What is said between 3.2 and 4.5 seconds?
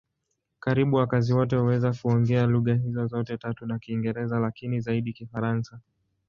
tatu na Kiingereza,